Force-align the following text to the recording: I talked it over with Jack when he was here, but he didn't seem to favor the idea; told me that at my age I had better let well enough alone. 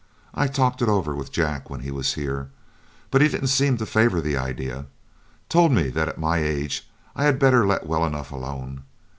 I 0.33 0.47
talked 0.47 0.81
it 0.81 0.89
over 0.89 1.13
with 1.15 1.31
Jack 1.31 1.69
when 1.69 1.81
he 1.81 1.91
was 1.91 2.15
here, 2.15 2.49
but 3.11 3.21
he 3.21 3.27
didn't 3.27 3.49
seem 3.49 3.77
to 3.77 3.85
favor 3.85 4.19
the 4.19 4.35
idea; 4.35 4.87
told 5.47 5.71
me 5.71 5.89
that 5.89 6.09
at 6.09 6.17
my 6.17 6.39
age 6.39 6.89
I 7.15 7.25
had 7.25 7.37
better 7.37 7.67
let 7.67 7.85
well 7.85 8.03
enough 8.03 8.31
alone. 8.31 8.81